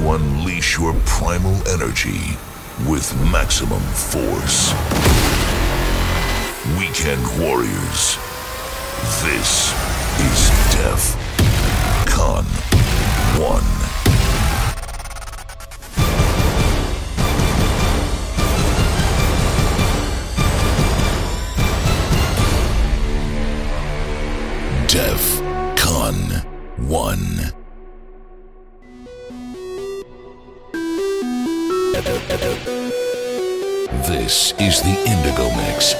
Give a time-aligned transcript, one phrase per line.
[0.00, 2.36] to unleash your primal energy
[2.88, 4.72] with maximum force.
[6.78, 8.16] Weekend Warriors.
[9.22, 9.72] This
[10.20, 11.16] is Def
[12.06, 12.44] Con
[13.36, 13.80] 1.
[24.86, 25.40] DEF
[25.76, 26.14] CON
[26.88, 27.39] 1
[34.60, 35.94] is the Indigo Mix.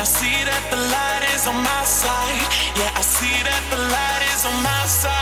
[0.00, 2.40] I see that the light is on my side.
[2.74, 5.19] Yeah, I see that the light is on my side.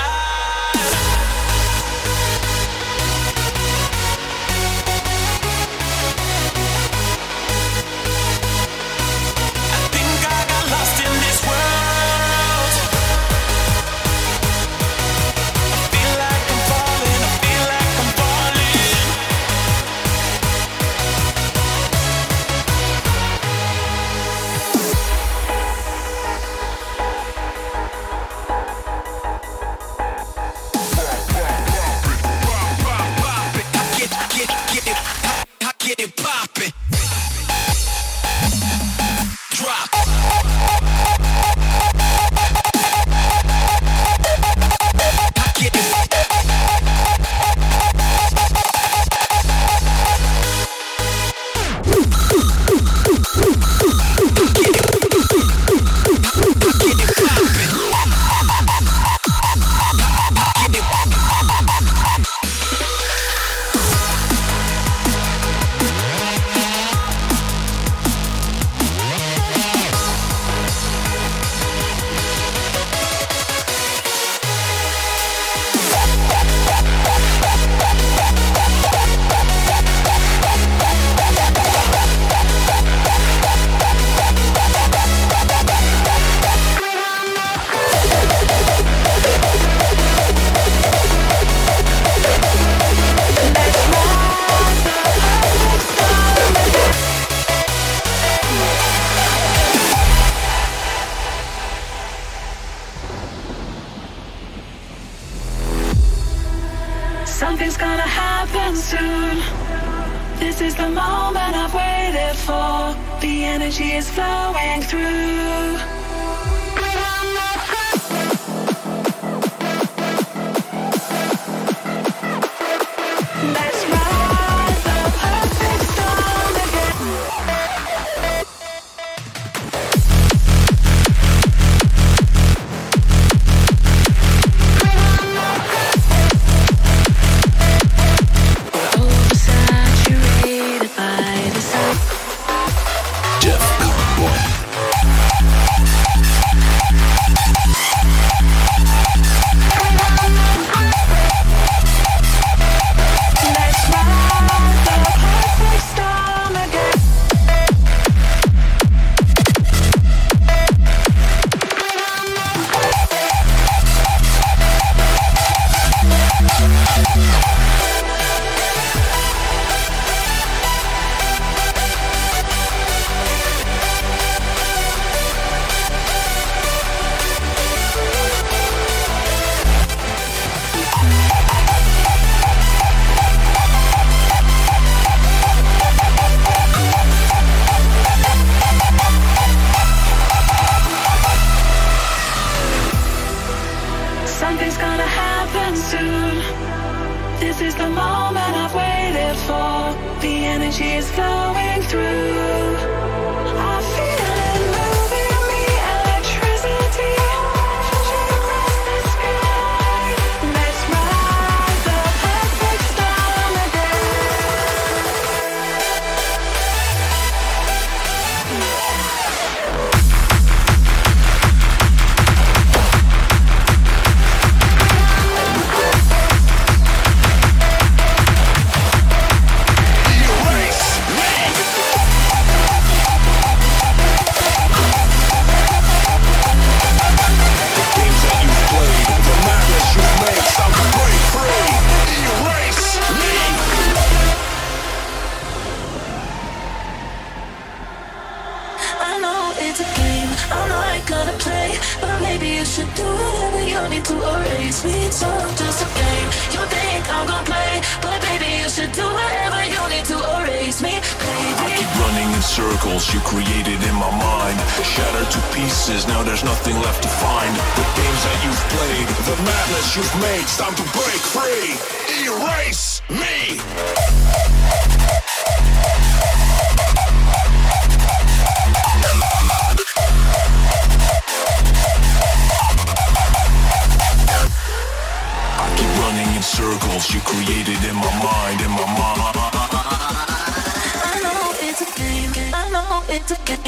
[291.05, 292.33] I know it's a game.
[292.53, 293.59] I know it's a game.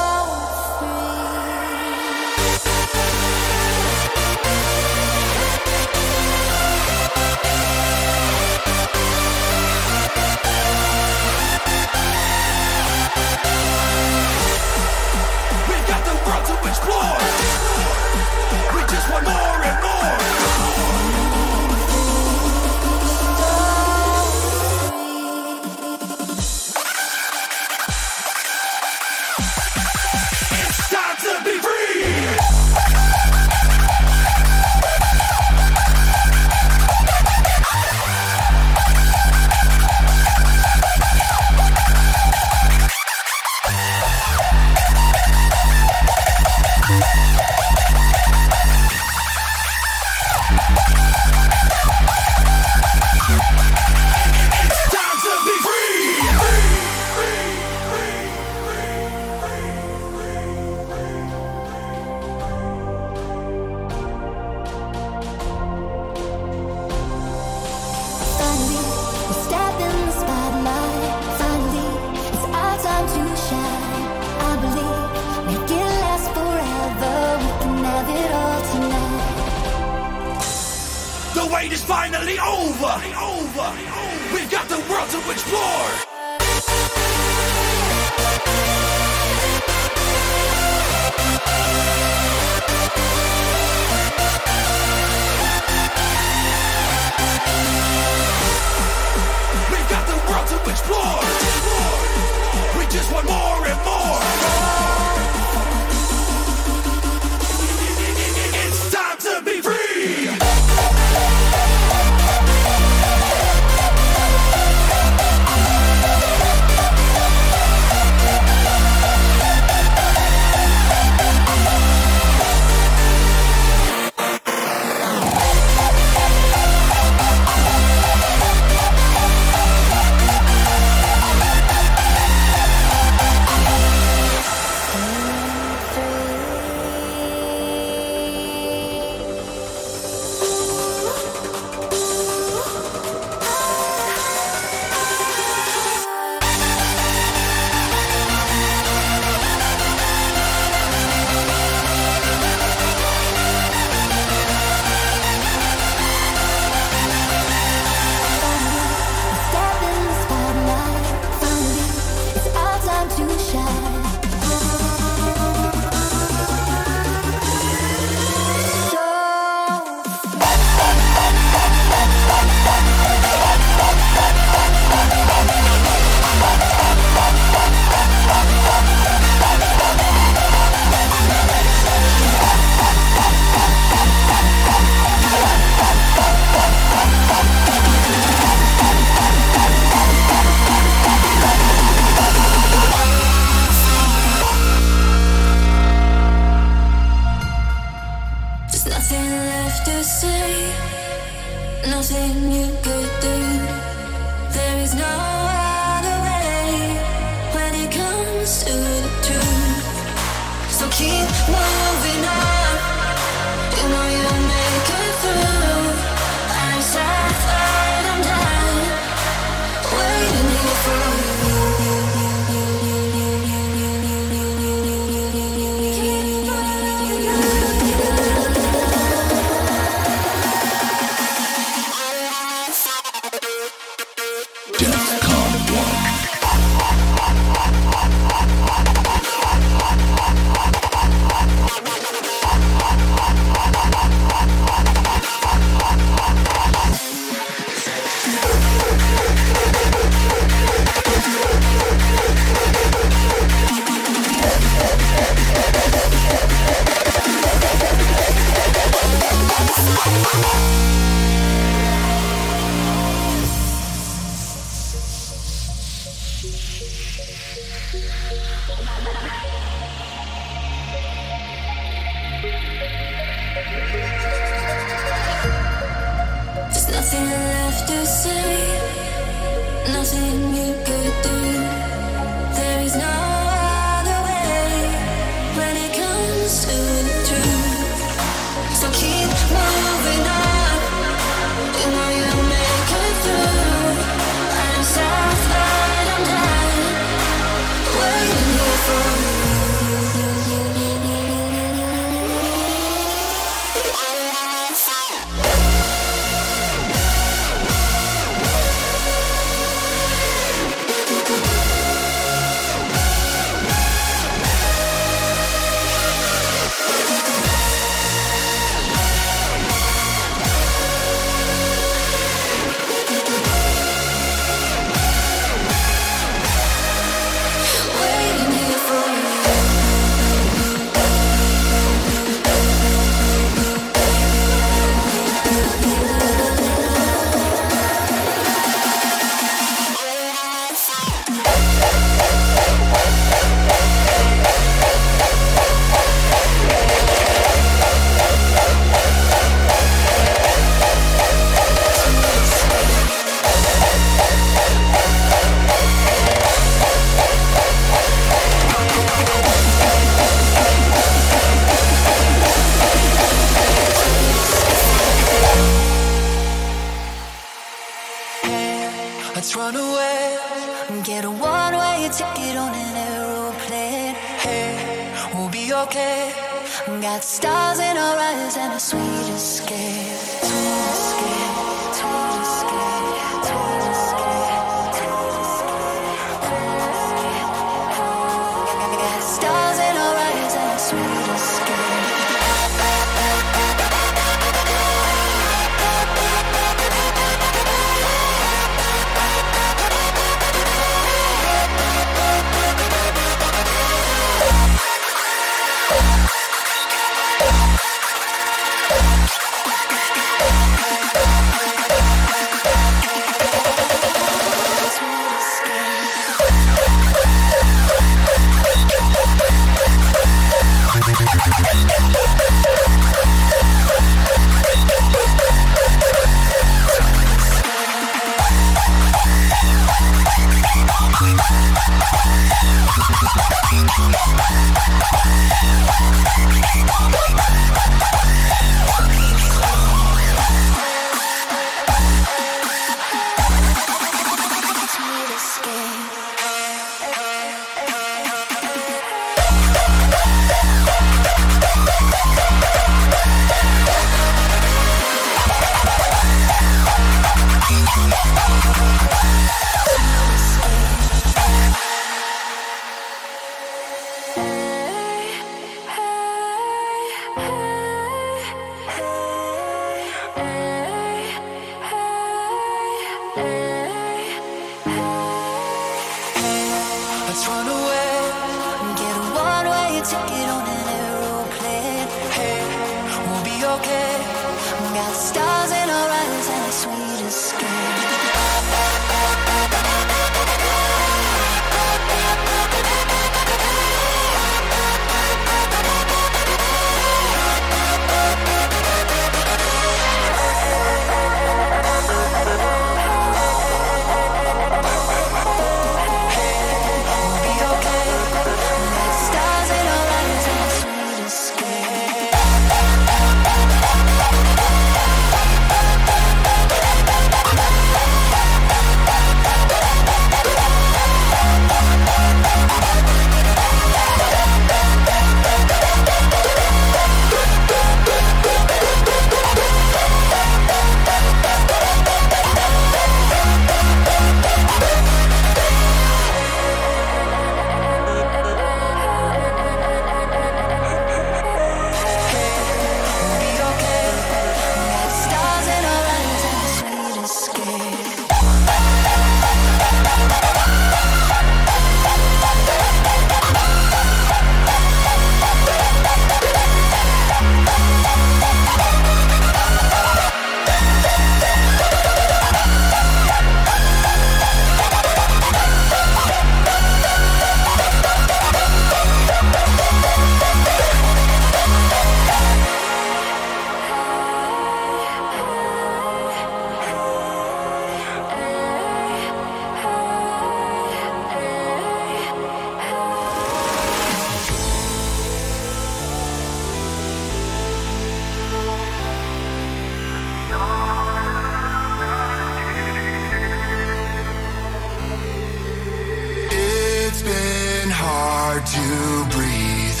[598.66, 600.00] To breathe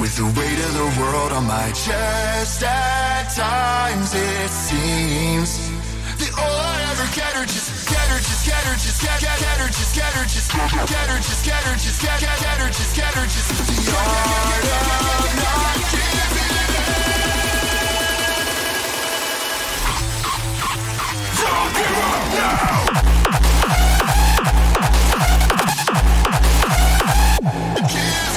[0.00, 2.62] with the weight of the world on my chest.
[2.62, 5.70] At times it seems
[6.18, 9.38] that all I ever get are just get her, just get her, just get get
[9.38, 12.58] get her, just get her, just get her, just get her, just get get get
[12.58, 14.82] her, just get her, just the art of
[15.38, 16.42] not giving
[21.38, 23.01] Don't give up now!
[27.42, 28.31] Yeah.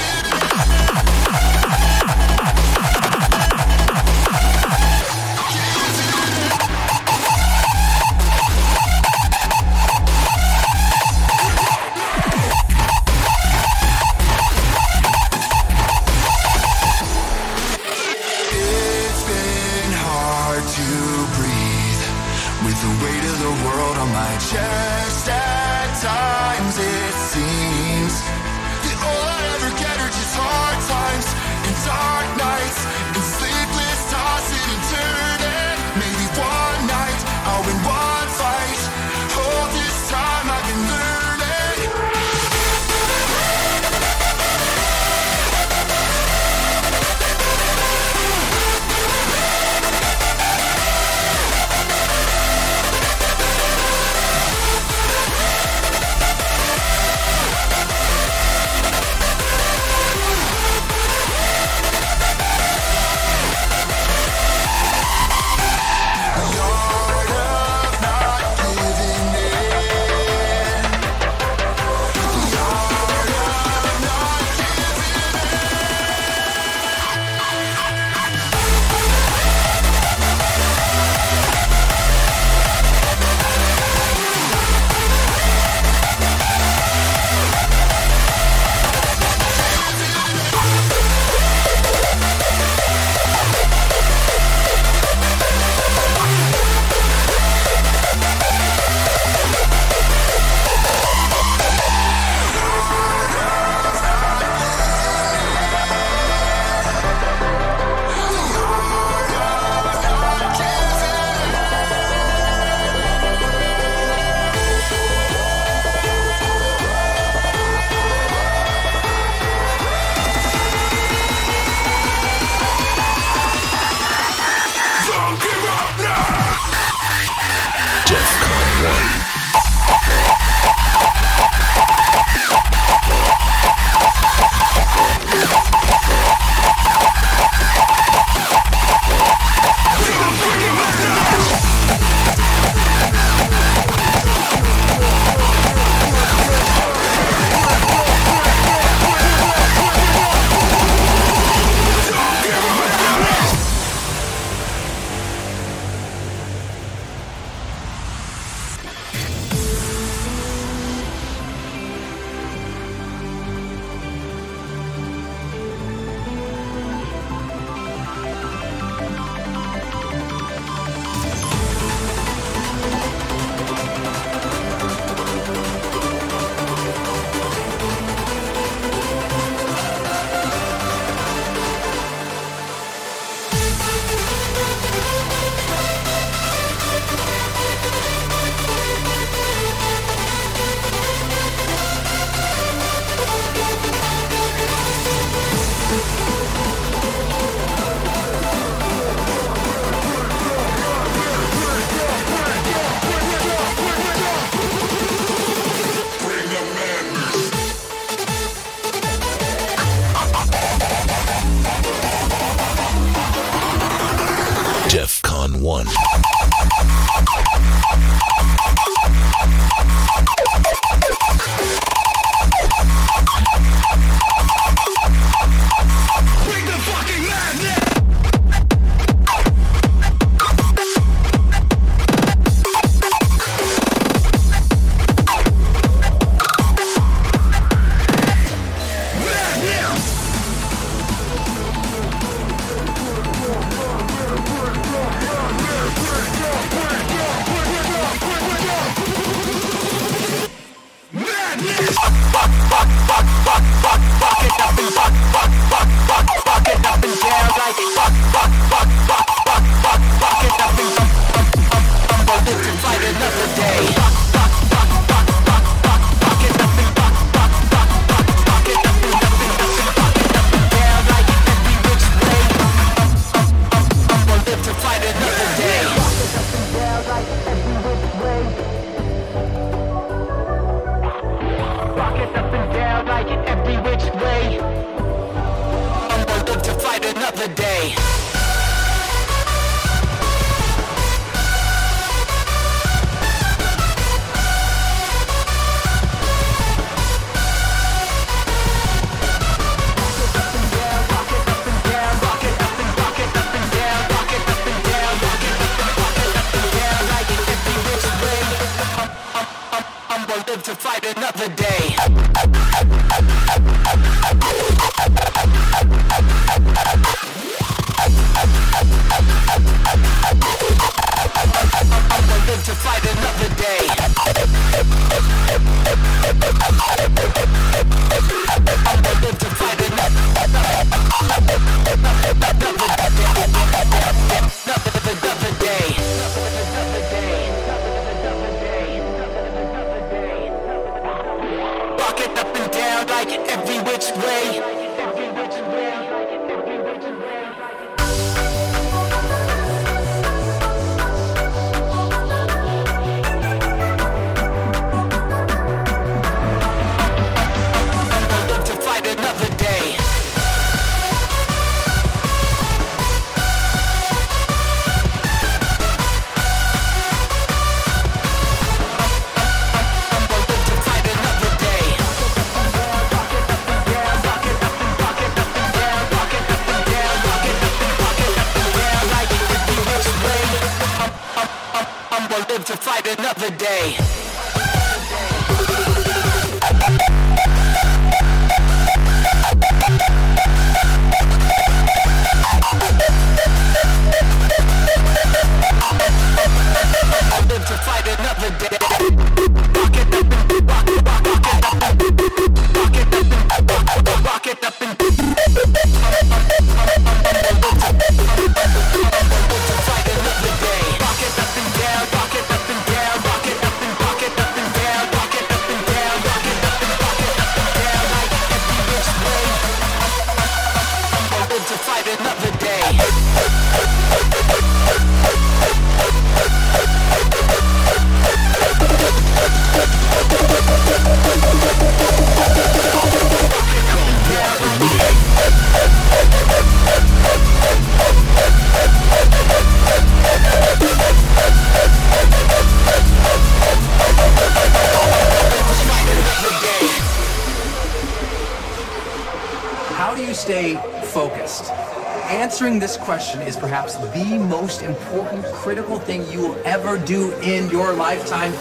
[453.05, 458.51] question is perhaps the most important critical thing you will ever do in your lifetime,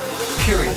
[0.45, 0.77] period.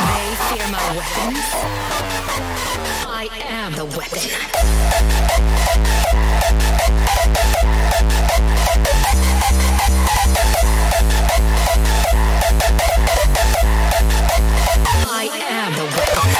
[0.00, 1.44] They fear my weapons.
[3.30, 4.18] I am the weapon.
[15.06, 16.34] I am the weapon.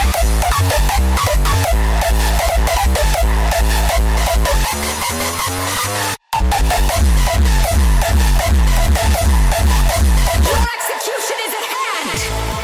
[10.44, 12.63] Your execution is at hand.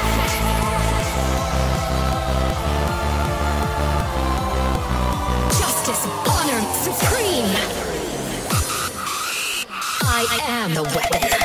[6.51, 7.47] Supreme.
[10.03, 11.40] I am the weapon.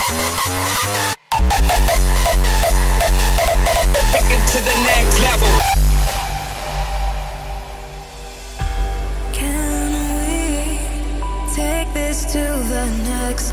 [0.00, 0.06] to
[4.64, 5.48] the next level.
[11.54, 13.52] take this to the next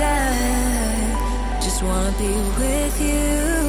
[0.00, 3.61] I just wanna be with you.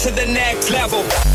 [0.00, 1.29] to the next level.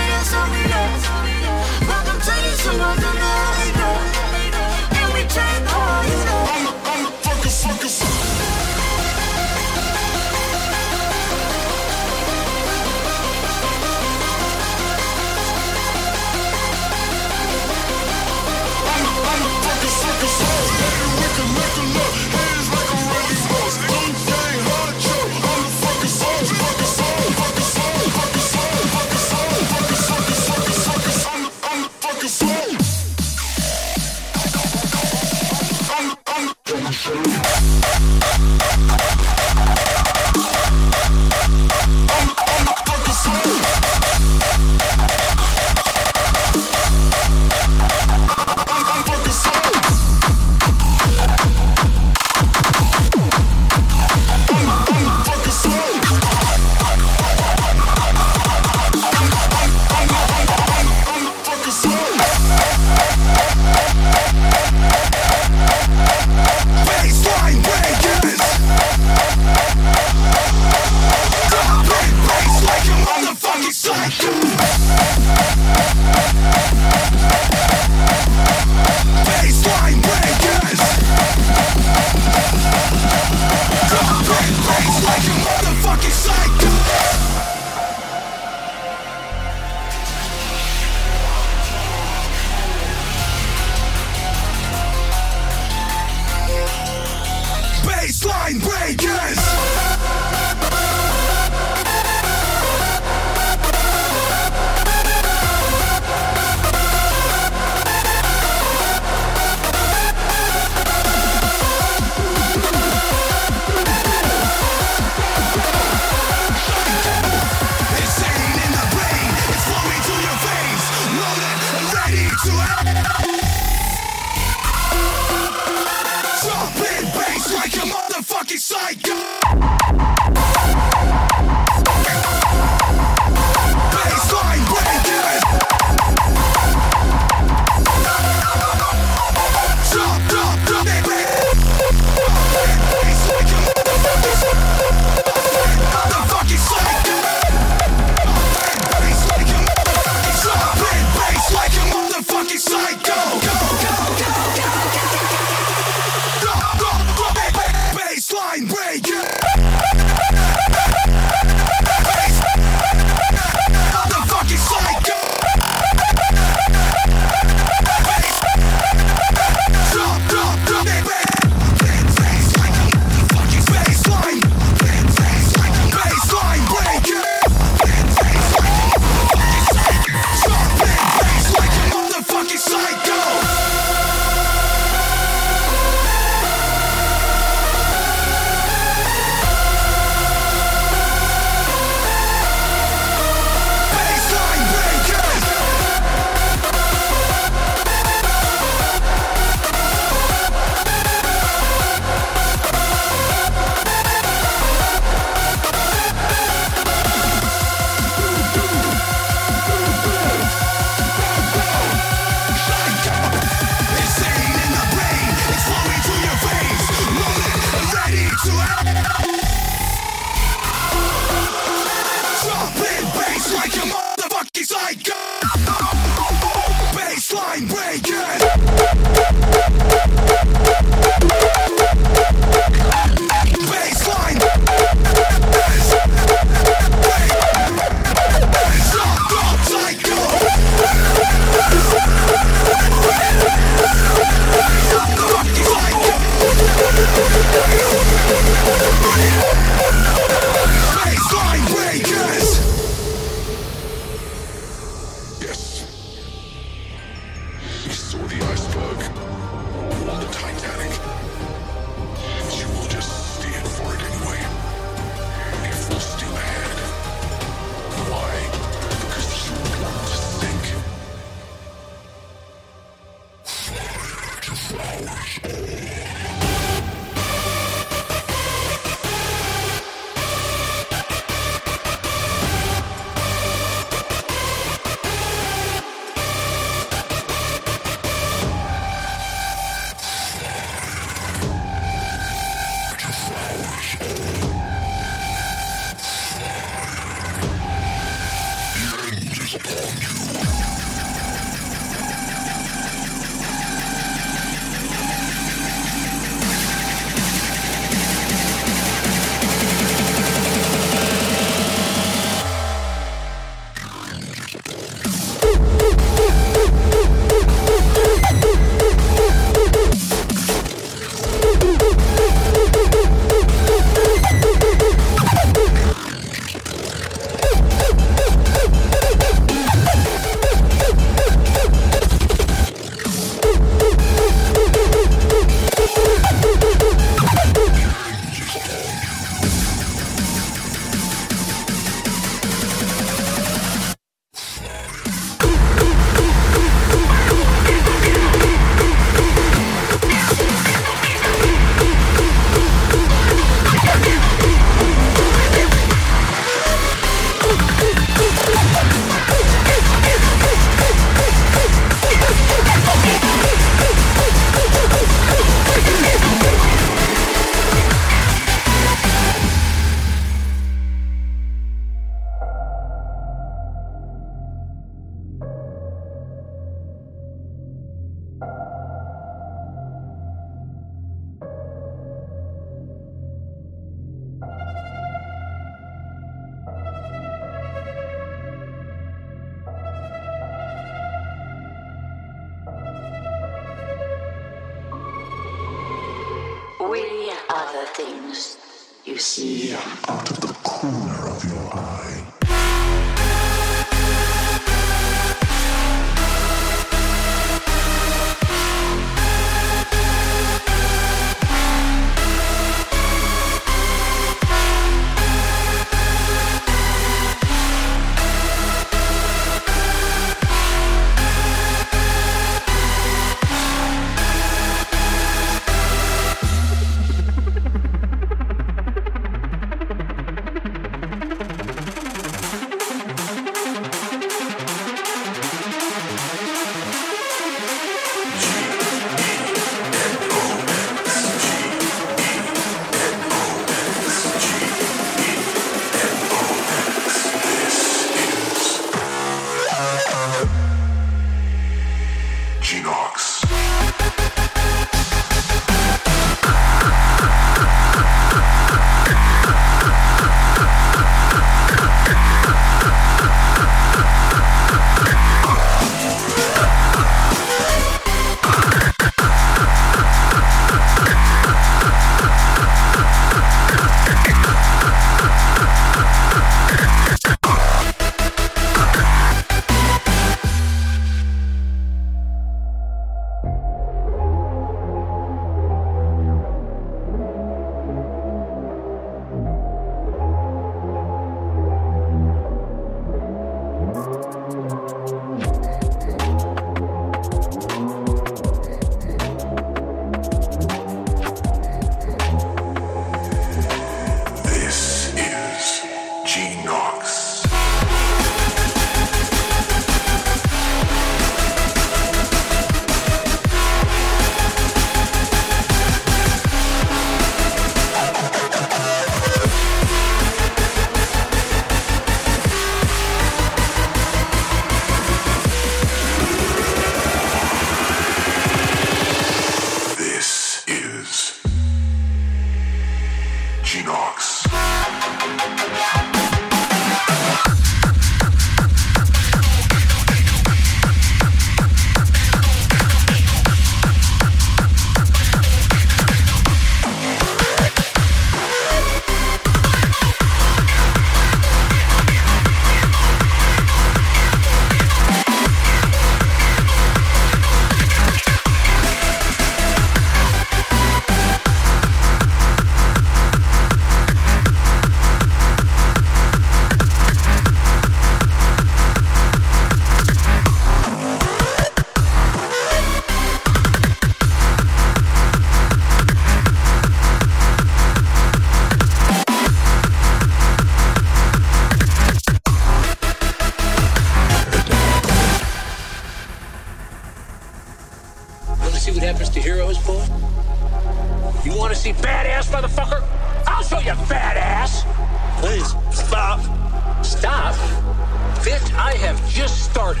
[598.50, 600.00] I have just started.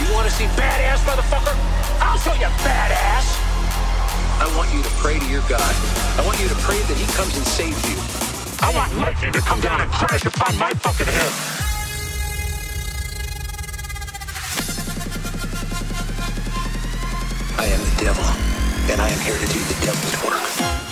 [0.00, 1.52] You want to see badass, motherfucker?
[2.00, 3.26] I'll show you badass.
[4.40, 5.60] I want you to pray to your God.
[5.60, 7.96] I want you to pray that he comes and saves you.
[8.66, 11.53] I want lightning to come down and crash upon my fucking head.
[18.90, 20.83] And I am here to do the devil's work.